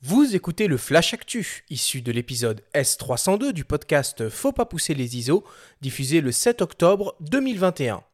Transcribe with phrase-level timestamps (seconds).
[0.00, 5.16] Vous écoutez le Flash Actu, issu de l'épisode S302 du podcast Faut pas pousser les
[5.16, 5.42] ISO,
[5.80, 8.04] diffusé le 7 octobre 2021.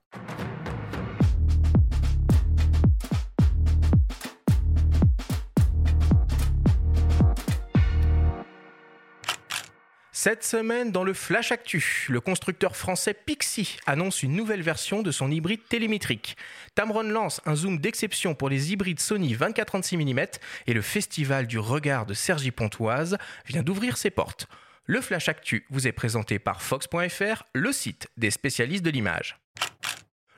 [10.24, 15.10] Cette semaine, dans le Flash Actu, le constructeur français Pixie annonce une nouvelle version de
[15.10, 16.38] son hybride télémétrique.
[16.74, 20.26] Tamron lance un zoom d'exception pour les hybrides Sony 24-36 mm
[20.66, 24.48] et le Festival du regard de Sergi Pontoise vient d'ouvrir ses portes.
[24.86, 29.38] Le Flash Actu vous est présenté par Fox.fr, le site des spécialistes de l'image.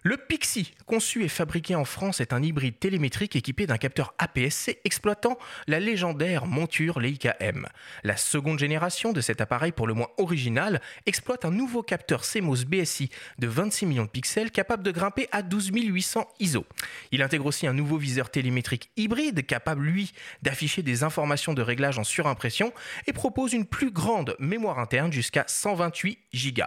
[0.06, 4.78] Le Pixie, conçu et fabriqué en France, est un hybride télémétrique équipé d'un capteur APS-C
[4.84, 7.66] exploitant la légendaire monture Leica M.
[8.04, 12.66] La seconde génération de cet appareil, pour le moins original, exploite un nouveau capteur CMOS
[12.66, 13.10] BSI
[13.40, 16.64] de 26 millions de pixels capable de grimper à 12 800 ISO.
[17.10, 21.98] Il intègre aussi un nouveau viseur télémétrique hybride capable, lui, d'afficher des informations de réglage
[21.98, 22.72] en surimpression
[23.08, 26.16] et propose une plus grande mémoire interne jusqu'à 128
[26.54, 26.62] Go.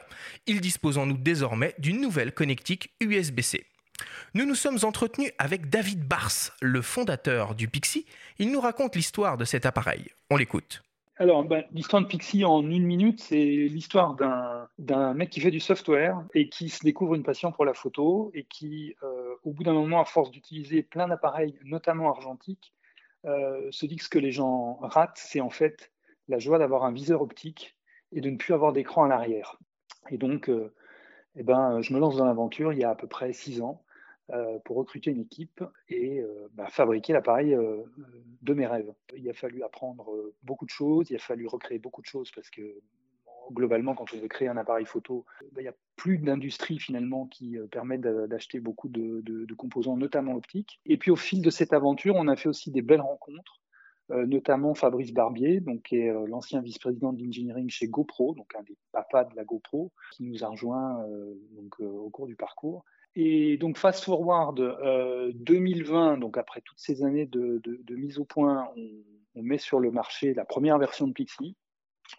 [0.45, 3.28] Il dispose en outre désormais d'une nouvelle connectique USB
[4.33, 8.05] nous nous sommes entretenus avec David Bars, le fondateur du Pixie.
[8.37, 10.05] Il nous raconte l'histoire de cet appareil.
[10.29, 10.83] On l'écoute.
[11.17, 14.15] Alors, ben, l'histoire de Pixie en une minute, c'est l'histoire
[14.77, 18.31] d'un mec qui fait du software et qui se découvre une passion pour la photo
[18.33, 22.73] et qui, euh, au bout d'un moment, à force d'utiliser plein d'appareils, notamment argentiques,
[23.25, 25.91] euh, se dit que ce que les gens ratent, c'est en fait
[26.29, 27.75] la joie d'avoir un viseur optique
[28.13, 29.57] et de ne plus avoir d'écran à l'arrière.
[30.11, 30.73] Et donc, euh,
[31.35, 33.83] eh ben, je me lance dans l'aventure il y a à peu près six ans
[34.31, 37.81] euh, pour recruter une équipe et euh, bah, fabriquer l'appareil euh,
[38.43, 38.93] de mes rêves.
[39.17, 40.11] Il a fallu apprendre
[40.43, 42.61] beaucoup de choses, il a fallu recréer beaucoup de choses parce que
[43.51, 47.25] globalement, quand on veut créer un appareil photo, bah, il n'y a plus d'industrie finalement
[47.25, 50.79] qui permet d'acheter beaucoup de, composants, notamment optiques.
[50.85, 53.58] Et puis au fil de cette aventure, on a fait aussi des belles rencontres,
[54.09, 58.75] notamment Fabrice Barbier, donc, qui est l'ancien vice-président de l'engineering chez GoPro, donc un des
[58.91, 61.05] papas de la GoPro, qui nous a rejoint
[61.51, 62.83] donc, au cours du parcours.
[63.15, 64.57] Et donc, fast forward
[65.35, 68.69] 2020, euh, donc après toutes ces années de, mise au point,
[69.35, 71.55] on, met sur le marché la première version de Pixie.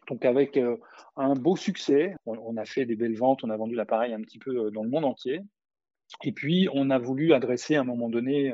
[0.08, 0.76] Donc, avec euh,
[1.16, 4.38] un beau succès, on, a fait des belles ventes, on a vendu l'appareil un petit
[4.38, 5.40] peu euh, dans le monde entier.
[6.24, 8.52] Et puis, on a voulu adresser à un moment donné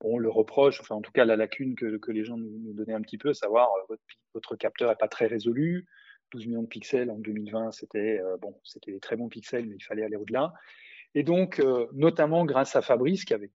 [0.00, 3.02] bon, le reproche, enfin en tout cas la lacune que, les gens nous, donnaient un
[3.02, 4.02] petit peu, à savoir votre,
[4.34, 5.86] votre capteur n'est pas très résolu,
[6.32, 9.84] 12 millions de pixels en 2020, c'était bon, c'était des très bons pixels, mais il
[9.84, 10.52] fallait aller au-delà.
[11.14, 13.50] Et donc, euh, notamment grâce à Fabrice, qui avait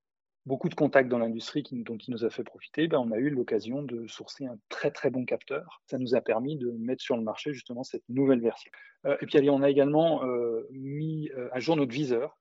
[0.45, 3.29] beaucoup de contacts dans l'industrie dont il nous a fait profiter, ben, on a eu
[3.29, 5.81] l'occasion de sourcer un très très bon capteur.
[5.87, 8.71] Ça nous a permis de mettre sur le marché justement cette nouvelle version.
[9.05, 12.37] Euh, et puis on a également euh, mis à jour notre viseur,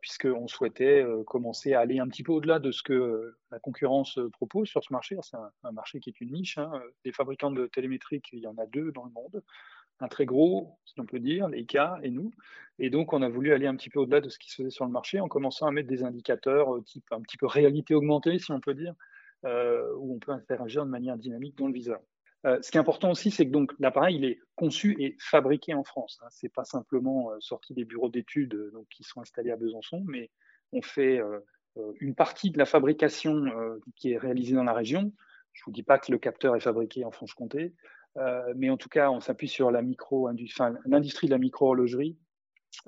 [0.00, 4.68] puisqu'on souhaitait commencer à aller un petit peu au-delà de ce que la concurrence propose
[4.68, 5.16] sur ce marché.
[5.22, 6.58] C'est un, marché qui est une niche.
[6.58, 6.70] Hein.
[7.04, 9.42] Des fabricants de télémétriques, il y en a deux dans le monde
[10.00, 12.32] un très gros, si on peut dire, Leica et nous.
[12.78, 14.70] Et donc, on a voulu aller un petit peu au-delà de ce qui se faisait
[14.70, 17.94] sur le marché en commençant à mettre des indicateurs euh, type un petit peu réalité
[17.94, 18.94] augmentée, si on peut dire,
[19.44, 22.00] euh, où on peut interagir de manière dynamique dans le viseur.
[22.46, 25.74] Euh, ce qui est important aussi, c'est que donc l'appareil il est conçu et fabriqué
[25.74, 26.18] en France.
[26.22, 26.28] Hein.
[26.30, 30.30] C'est pas simplement sorti des bureaux d'études donc qui sont installés à Besançon, mais
[30.72, 31.20] on fait
[32.00, 33.44] une partie de la fabrication
[33.96, 35.12] qui est réalisée dans la région.
[35.52, 37.74] Je vous dis pas que le capteur est fabriqué en Franche-Comté,
[38.16, 40.28] euh, mais en tout cas, on s'appuie sur la micro,
[40.86, 42.16] l'industrie de la micro-horlogerie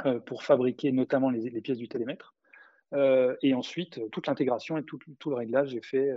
[0.07, 2.35] euh, pour fabriquer notamment les, pièces du télémètre.
[2.93, 6.11] Euh, et ensuite, toute l'intégration et tout, tout, le réglage est fait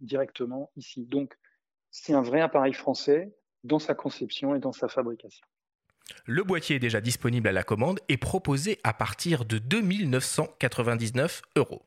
[0.00, 1.06] directement ici.
[1.06, 1.36] Donc,
[1.96, 3.32] c'est un vrai appareil français
[3.62, 5.46] dans sa conception et dans sa fabrication.
[6.26, 11.82] Le boîtier est déjà disponible à la commande et proposé à partir de 2999 euros.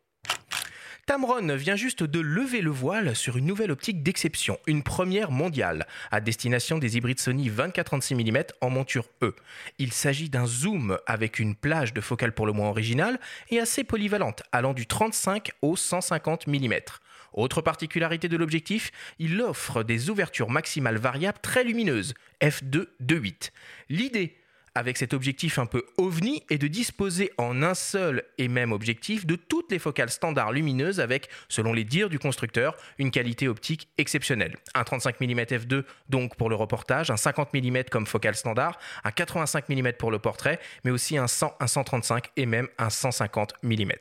[1.05, 5.87] Tamron vient juste de lever le voile sur une nouvelle optique d'exception, une première mondiale,
[6.11, 9.35] à destination des hybrides Sony 24-36 mm en monture E.
[9.77, 13.19] Il s'agit d'un zoom avec une plage de focale pour le moins originale
[13.49, 16.73] et assez polyvalente, allant du 35 au 150 mm.
[17.33, 23.51] Autre particularité de l'objectif, il offre des ouvertures maximales variables très lumineuses, f2 2.8.
[23.89, 24.35] L'idée
[24.77, 29.25] avec cet objectif un peu ovni et de disposer en un seul et même objectif
[29.25, 33.89] de toutes les focales standards lumineuses avec, selon les dires du constructeur, une qualité optique
[33.97, 34.55] exceptionnelle.
[34.75, 39.09] Un 35 mm f2 donc pour le reportage, un 50 mm comme focale standard, un
[39.09, 43.55] 85 mm pour le portrait, mais aussi un 100, un 135 et même un 150
[43.63, 43.91] mm.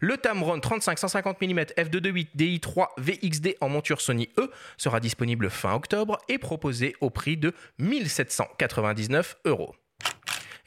[0.00, 6.18] Le Tamron 35-150 mm f2.8 DI3 VXD en monture Sony E sera disponible fin octobre
[6.30, 9.74] et proposé au prix de 1799 euros.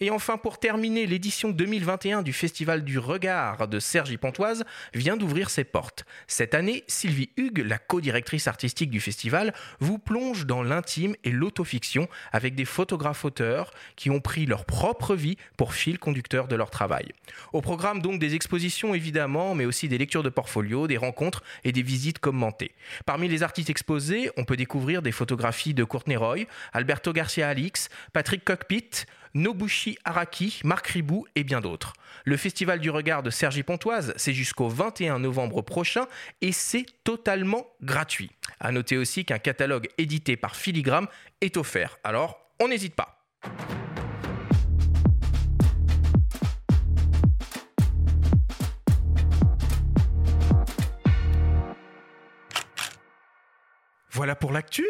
[0.01, 5.49] Et enfin, pour terminer, l'édition 2021 du Festival du Regard de Sergi Pontoise vient d'ouvrir
[5.49, 6.05] ses portes.
[6.27, 12.09] Cette année, Sylvie Hugues, la co-directrice artistique du festival, vous plonge dans l'intime et l'autofiction
[12.33, 17.13] avec des photographes-auteurs qui ont pris leur propre vie pour fil conducteur de leur travail.
[17.53, 21.71] Au programme donc des expositions évidemment, mais aussi des lectures de portfolio, des rencontres et
[21.71, 22.73] des visites commentées.
[23.05, 26.39] Parmi les artistes exposés, on peut découvrir des photographies de Courtney Roy,
[26.73, 29.05] Alberto Garcia Alix, Patrick Cockpit,
[29.35, 31.93] Nobushi Araki, Marc Ribou et bien d'autres.
[32.23, 36.07] Le Festival du Regard de Sergi Pontoise, c'est jusqu'au 21 novembre prochain
[36.41, 38.31] et c'est totalement gratuit.
[38.61, 41.07] À noter aussi qu'un catalogue édité par Filigrane
[41.41, 41.99] est offert.
[42.05, 43.25] Alors, on n'hésite pas.
[54.11, 54.85] Voilà pour l'actu.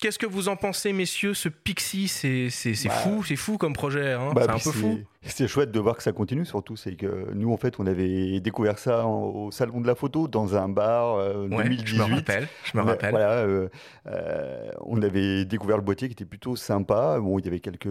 [0.00, 2.50] Qu'est-ce que vous en pensez, messieurs Ce Pixie, c'est
[2.84, 4.12] bah, fou, c'est fou comme projet.
[4.12, 4.30] Hein.
[4.32, 5.00] Bah, c'est un peu fou.
[5.22, 6.76] C'est chouette de voir que ça continue, surtout.
[6.76, 10.54] C'est que nous, en fait, on avait découvert ça au salon de la photo dans
[10.54, 11.86] un bar euh, 2018.
[11.86, 12.48] Je me rappelle.
[12.62, 13.10] Je me rappelle.
[13.10, 13.68] Voilà, euh,
[14.06, 17.18] euh, on avait découvert le boîtier qui était plutôt sympa.
[17.18, 17.88] Bon, il y avait quelque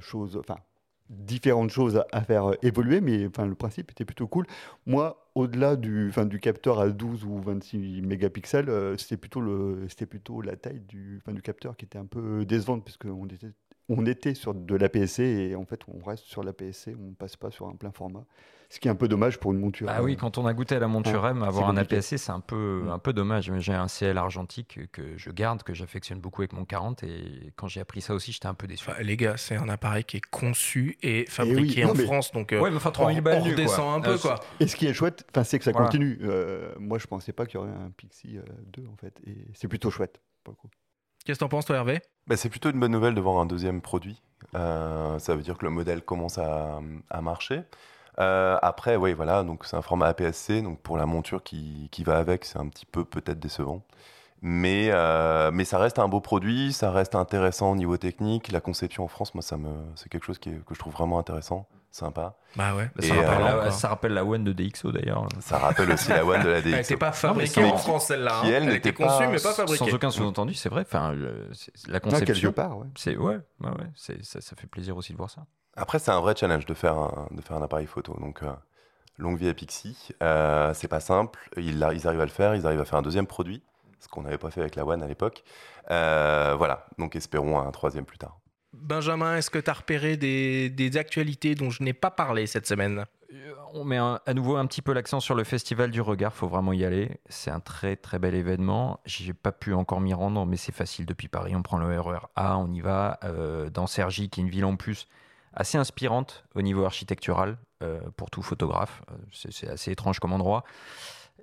[0.00, 0.58] chose, enfin,
[1.08, 4.46] différentes choses à, faire évoluer, mais enfin, le principe était plutôt cool.
[4.86, 9.42] Moi, au-delà du, enfin, du capteur à 12 ou 26 mégapixels, euh, c'était plutôt,
[10.08, 13.52] plutôt la taille du, enfin, du capteur qui était un peu décevante, puisqu'on était,
[13.88, 17.36] on était sur de l'APS-C et en fait, on reste sur l'APS-C, on ne passe
[17.36, 18.24] pas sur un plein format
[18.72, 19.86] ce qui est un peu dommage pour une monture.
[19.90, 22.40] Ah oui, quand on a goûté à la monture M, avoir un APS-C, c'est un
[22.40, 22.88] peu, mm.
[22.88, 23.52] un peu dommage.
[23.58, 27.68] J'ai un CL argentique que je garde, que j'affectionne beaucoup avec mon 40, et quand
[27.68, 28.88] j'ai appris ça aussi, j'étais un peu déçu.
[29.02, 32.76] les gars, c'est un appareil qui est conçu et fabriqué en France, donc ouais, mais
[32.76, 34.16] enfin, 3000 balles, on redescend un peu.
[34.16, 34.40] quoi.
[34.58, 36.18] Et ce qui est chouette, c'est que ça continue.
[36.22, 38.38] Euh, moi, je pensais pas qu'il y aurait un Pixie
[38.72, 40.18] 2, euh, en fait, et c'est plutôt chouette.
[41.26, 42.00] Qu'est-ce que t'en penses, toi, Hervé?
[42.26, 44.22] Bah, C'est plutôt une bonne nouvelle de voir un deuxième produit.
[44.54, 46.80] Euh, ça veut dire que le modèle commence à,
[47.10, 47.60] à marcher.
[48.18, 52.04] Euh, après, oui, voilà, donc c'est un format APS-C, donc pour la monture qui, qui
[52.04, 53.82] va avec, c'est un petit peu peut-être décevant.
[54.44, 58.50] Mais, euh, mais ça reste un beau produit, ça reste intéressant au niveau technique.
[58.50, 61.20] La conception en France, moi, ça me, c'est quelque chose qui que je trouve vraiment
[61.20, 62.34] intéressant, sympa.
[62.56, 62.90] Bah ouais.
[62.98, 65.28] ça, rappelle la, ça, rappelle la, One de DxO d'ailleurs.
[65.38, 66.70] Ça rappelle aussi la One de la DxO.
[66.70, 68.40] Elle n'était pas fabriquée en France celle-là.
[68.40, 68.48] Hein.
[68.48, 69.78] Elle, n'était conçue mais pas fabriquée.
[69.78, 70.82] Sans aucun sous-entendu, c'est vrai.
[70.82, 71.14] Enfin,
[71.86, 72.34] la conception.
[72.34, 72.88] quelque part, ouais.
[72.96, 75.46] C'est ouais, ouais, ouais ça, ça fait plaisir aussi de voir ça.
[75.76, 78.14] Après, c'est un vrai challenge de faire un, de faire un appareil photo.
[78.20, 78.52] Donc, euh,
[79.18, 80.08] longue vie à Pixie.
[80.22, 81.38] Euh, c'est pas simple.
[81.56, 82.54] Ils, ils, arrivent à le faire.
[82.54, 83.62] Ils arrivent à faire un deuxième produit,
[84.00, 85.44] ce qu'on n'avait pas fait avec la One à l'époque.
[85.90, 86.86] Euh, voilà.
[86.98, 88.38] Donc, espérons un troisième plus tard.
[88.74, 92.66] Benjamin, est-ce que tu as repéré des, des, actualités dont je n'ai pas parlé cette
[92.66, 93.04] semaine?
[93.32, 96.48] Euh, On met à nouveau un petit peu l'accent sur le Festival du Regard, faut
[96.48, 97.18] vraiment y aller.
[97.28, 99.00] C'est un très très bel événement.
[99.04, 101.54] J'ai pas pu encore m'y rendre, mais c'est facile depuis Paris.
[101.54, 103.20] On prend le RER e A, on y va.
[103.72, 105.06] dans Sergi, qui est une ville en plus,
[105.54, 109.02] assez inspirante au niveau architectural euh, pour tout photographe.
[109.10, 110.64] Euh, c'est assez étrange comme endroit.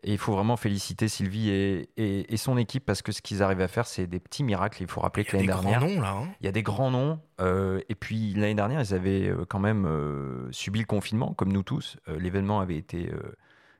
[0.03, 3.59] Et il faut vraiment féliciter Sylvie et, et, son équipe parce que ce qu'ils arrivent
[3.59, 4.81] à faire, c'est des petits miracles.
[4.81, 5.81] Il faut rappeler que l'année dernière.
[5.81, 6.29] Noms, là, hein.
[6.39, 7.19] Il y a des grands noms.
[7.41, 11.97] Euh, et puis l'année dernière, ils avaient quand même subi le confinement, comme nous tous.
[12.07, 13.11] L'événement avait été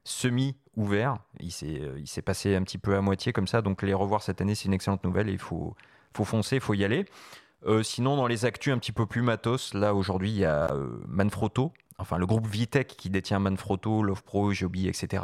[0.03, 1.19] semi-ouvert.
[1.39, 3.61] Il s'est passé un petit peu à moitié comme ça.
[3.61, 5.73] Donc les revoir cette année, c'est une excellente nouvelle il faut,
[6.13, 7.05] faut foncer, il faut y aller.
[7.65, 10.71] Euh, sinon, dans les actus un petit peu plus matos, là aujourd'hui, il y a
[10.71, 15.23] euh, Manfrotto, enfin le groupe Vitech qui détient Manfrotto, Love Pro, Joby, etc.,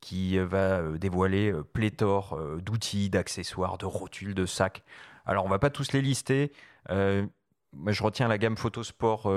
[0.00, 4.82] qui euh, va dévoiler pléthore d'outils, d'accessoires, de rotules, de sacs.
[5.26, 6.52] Alors, on va pas tous les lister.
[6.88, 9.30] Je retiens la gamme Photosport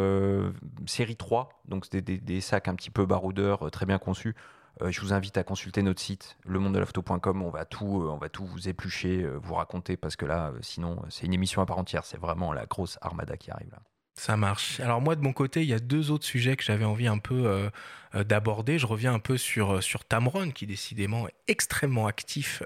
[0.88, 4.34] série 3, donc des, des, sacs un petit peu baroudeurs, très bien conçus.
[4.82, 7.42] Euh, je vous invite à consulter notre site, lemondelafto.com.
[7.44, 10.52] On va tout, euh, on va tout vous éplucher, euh, vous raconter, parce que là,
[10.62, 12.06] sinon, c'est une émission à part entière.
[12.06, 13.82] C'est vraiment la grosse armada qui arrive là.
[14.16, 14.80] Ça marche.
[14.80, 17.18] Alors moi, de mon côté, il y a deux autres sujets que j'avais envie un
[17.18, 17.70] peu
[18.14, 18.78] d'aborder.
[18.78, 22.62] Je reviens un peu sur, sur Tamron, qui décidément est extrêmement actif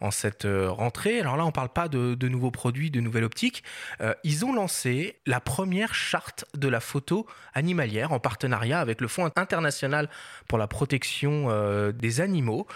[0.00, 1.20] en cette euh, rentrée.
[1.20, 3.62] Alors là, on ne parle pas de, nouveaux produits, de nouvelles optiques.
[4.00, 9.08] Euh, ils ont lancé la première charte de la photo animalière en partenariat avec le
[9.08, 10.08] Fonds international
[10.48, 12.66] pour la protection euh, des animaux.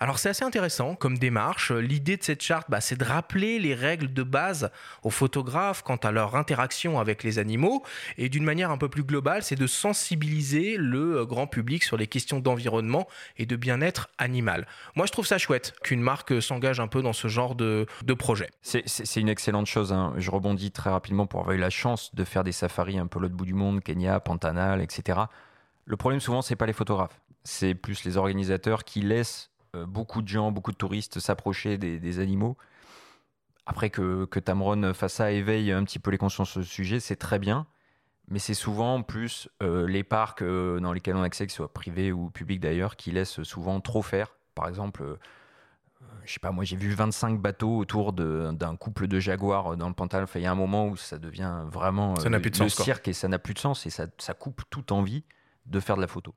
[0.00, 1.72] Alors c'est assez intéressant comme démarche.
[1.72, 4.70] L'idée de cette charte, bah, c'est de rappeler les règles de base
[5.02, 7.82] aux photographes quant à leur interaction avec les animaux.
[8.16, 11.96] Et d'une manière un peu plus globale, c'est de sensibiliser le euh, grand public sur
[11.96, 14.68] les questions d'environnement et de bien-être animal.
[14.94, 17.86] Moi, je trouve ça chouette qu'une marque s'engage un peu dans ce genre de,
[18.18, 18.50] projet.
[18.62, 19.92] C'est une excellente chose.
[19.92, 20.14] Hein.
[20.16, 23.18] Je rebondis très rapidement pour avoir eu la chance de faire des safaris un peu
[23.18, 25.20] l'autre bout du monde, Kenya, Pantanal, etc.
[25.84, 27.20] Le problème souvent, c'est pas les photographes.
[27.44, 32.18] C'est plus les organisateurs qui laissent euh, beaucoup de gens, beaucoup de touristes s'approcher des,
[32.20, 32.56] animaux.
[33.66, 37.00] Après que, que Tamron fasse ça, éveille un petit peu les consciences sur ce sujet,
[37.00, 37.66] c'est très bien.
[38.30, 41.56] Mais c'est souvent plus euh, les parcs euh, dans lesquels on a accès, que ce
[41.56, 44.36] soit privés ou publics d'ailleurs, qui laissent souvent trop faire.
[44.54, 45.16] Par exemple, euh,
[46.24, 49.94] je sais pas, moi j'ai vu 25 bateaux autour d'un couple de jaguars dans le
[49.94, 50.24] Pantal.
[50.24, 52.68] Enfin, il y a un moment où ça devient vraiment Ça n'a plus de le
[52.68, 52.84] sens, quoi.
[52.84, 55.24] cirque et ça n'a plus de sens et ça, ça coupe toute envie
[55.64, 56.34] de faire de la photo.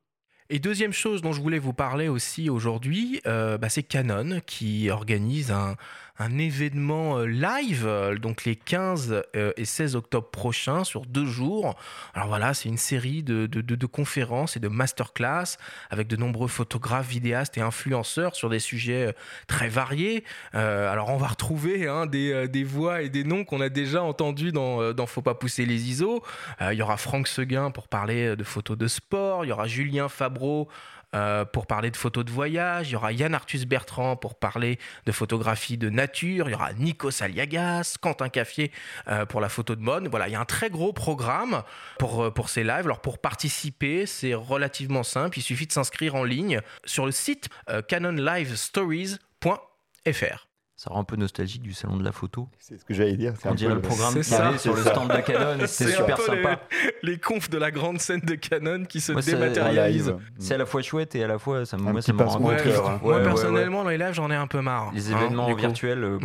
[0.53, 4.89] Et deuxième chose dont je voulais vous parler aussi aujourd'hui, euh, bah, c'est Canon qui
[4.89, 5.77] organise un,
[6.21, 11.25] un événement euh, live, euh, donc les 15 euh, et 16 octobre prochains, sur deux
[11.25, 11.75] jours.
[12.13, 15.57] Alors voilà, c'est une série de, de- conférences et de masterclass
[15.89, 19.13] avec de nombreux photographes, vidéastes et influenceurs sur des sujets
[19.47, 20.23] très variés.
[20.53, 24.51] Alors on va retrouver hein, des, des voix et des noms qu'on a déjà entendus
[24.51, 26.23] dans, dans Faut pas pousser les ISO.
[26.61, 29.43] Il y aura Franck Seguin pour parler de photos de sport.
[29.45, 30.69] Il y aura Julien Fabreau
[31.13, 32.89] euh, pour parler de photos de voyage.
[32.89, 36.47] Il y aura Yann Arthus Bertrand pour parler de photographie de nature.
[36.47, 38.71] Il y aura Nico Saliagas, Quentin Caffier
[39.09, 40.07] euh, pour la photo de mode.
[40.07, 41.63] Voilà, il y a un très gros programme
[41.99, 42.85] pour, euh, pour ces lives.
[42.85, 45.37] Alors pour participer, c'est relativement simple.
[45.37, 47.49] Il suffit de s'inscrire en ligne sur le site
[47.87, 50.50] canonlivestories.fr.
[50.83, 52.49] Ça rend un peu nostalgique du salon de la photo.
[52.57, 53.33] C'est ce que j'allais dire.
[53.39, 54.57] c'est On dirait le programme avait ça.
[54.57, 54.89] sur le ça.
[54.95, 56.59] stand de Canon et c'était C'est super un peu les- sympa.
[57.03, 60.15] Les confs de la grande scène de Canon qui se Moi, dématérialisent.
[60.39, 62.79] C'est à la fois chouette et à la fois ça, moi, ça me rend triste.
[62.83, 62.99] hein.
[63.03, 63.23] Moi, Ouais, ouais, ouais.
[63.23, 64.91] personnellement, dans les lives, j'en ai un peu marre.
[64.95, 66.03] Les hein, événements virtuels.
[66.03, 66.17] euh.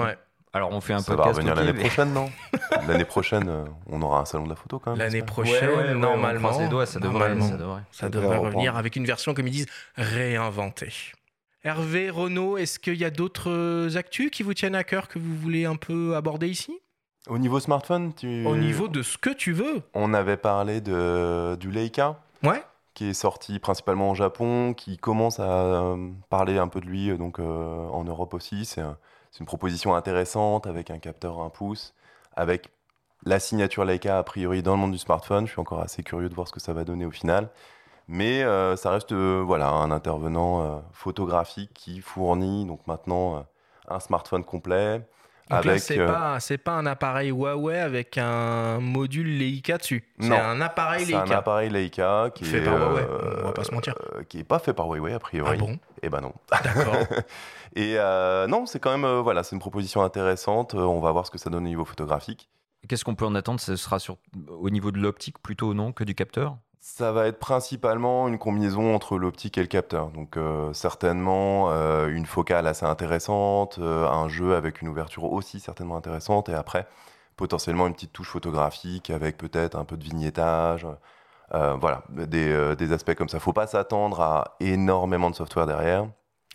[0.54, 1.36] Alors on fait un Ça va podcast.
[1.36, 2.30] revenir ok, l'année mais- prochaine, non
[2.88, 5.00] L'année prochaine, euh, on aura un salon de la photo quand même.
[5.00, 6.48] L'année prochaine, Ouais, ouais, ouais, on normalement.
[6.48, 7.58] croise les doigts, ça devrait, ça
[7.92, 10.94] ça Ça revenir avec une version, comme ils disent, réinventée.
[11.70, 15.34] Hervé, Renaud, est-ce qu'il y a d'autres actus qui vous tiennent à cœur que vous
[15.34, 16.78] voulez un peu aborder ici?
[17.26, 18.46] Au niveau smartphone, tu...
[18.46, 19.82] Au niveau de ce que tu veux.
[19.92, 22.20] on avait parlé de, du Leica.
[22.44, 22.62] Ouais
[22.94, 27.10] qui est sorti principalement au Japon, qui commence à euh, parler un peu de lui
[27.10, 28.64] euh, donc, euh, en Europe aussi.
[28.64, 28.96] C'est un-
[29.32, 31.94] c'est une proposition intéressante avec un capteur 1 pouce,
[32.36, 32.70] avec
[33.26, 35.46] la signature Leica a priori dans le monde du smartphone.
[35.46, 37.50] Je suis encore assez curieux de voir ce que ça va donner au final.
[38.08, 43.40] Mais euh, ça reste euh, voilà, un intervenant euh, photographique qui fournit donc maintenant euh,
[43.88, 44.98] un smartphone complet.
[45.48, 50.04] Donc avec, c'est euh, pas, c'est pas un appareil Huawei avec un module Leica dessus.
[50.20, 51.38] C'est un appareil c'est un Leica.
[51.38, 53.94] appareil Leica qui Fait est par Huawei, euh, on va pas se mentir.
[54.16, 55.50] euh, qui est pas fait par Huawei a priori.
[55.54, 56.32] Ah bon Eh ben non.
[56.50, 56.96] D'accord.
[57.76, 60.74] Et euh, non, c'est quand même euh, voilà, c'est une proposition intéressante.
[60.74, 62.48] On va voir ce que ça donne au niveau photographique.
[62.88, 63.60] Qu'est-ce qu'on peut en attendre?
[63.60, 64.16] Ce sera sur,
[64.48, 65.92] au niveau de l'optique plutôt, non?
[65.92, 66.56] Que du capteur?
[66.88, 70.10] Ça va être principalement une combinaison entre l'optique et le capteur.
[70.10, 75.58] Donc euh, certainement euh, une focale assez intéressante, euh, un jeu avec une ouverture aussi
[75.58, 76.86] certainement intéressante, et après
[77.34, 80.86] potentiellement une petite touche photographique avec peut-être un peu de vignettage.
[81.50, 83.40] Voilà, des, des aspects comme ça.
[83.40, 86.08] Faut pas s'attendre à énormément de software derrière.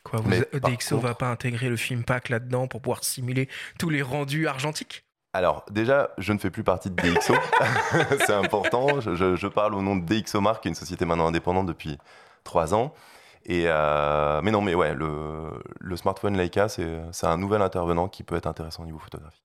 [0.03, 3.89] Quoi, vous, DxO va contre- pas intégrer le film pack là-dedans pour pouvoir simuler tous
[3.89, 5.05] les rendus argentiques?
[5.33, 7.33] Alors, déjà, je ne fais plus partie de DxO.
[8.25, 8.99] c'est important.
[8.99, 11.97] Je, je- parle au nom de DxOMark, qui est une société maintenant indépendante depuis
[12.43, 12.93] trois ans.
[13.45, 18.23] Et euh, mais non, mais ouais, le, le smartphone Leica, c'est un nouvel intervenant qui
[18.23, 19.39] peut être intéressant au niveau photographique.